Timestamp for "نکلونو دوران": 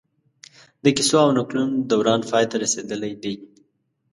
1.37-2.21